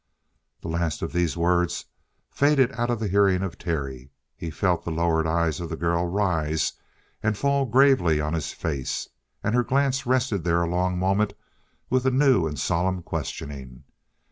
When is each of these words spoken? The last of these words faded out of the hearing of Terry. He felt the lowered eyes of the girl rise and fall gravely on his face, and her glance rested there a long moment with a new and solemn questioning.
The 0.61 0.67
last 0.67 1.03
of 1.03 1.13
these 1.13 1.37
words 1.37 1.85
faded 2.31 2.71
out 2.71 2.89
of 2.89 2.99
the 2.99 3.07
hearing 3.07 3.43
of 3.43 3.59
Terry. 3.59 4.09
He 4.35 4.49
felt 4.49 4.83
the 4.83 4.89
lowered 4.89 5.27
eyes 5.27 5.59
of 5.59 5.69
the 5.69 5.75
girl 5.75 6.07
rise 6.07 6.73
and 7.21 7.37
fall 7.37 7.67
gravely 7.67 8.19
on 8.19 8.33
his 8.33 8.51
face, 8.51 9.07
and 9.43 9.53
her 9.53 9.63
glance 9.63 10.07
rested 10.07 10.43
there 10.43 10.63
a 10.63 10.67
long 10.67 10.97
moment 10.97 11.35
with 11.91 12.03
a 12.07 12.09
new 12.09 12.47
and 12.47 12.57
solemn 12.57 13.03
questioning. 13.03 13.83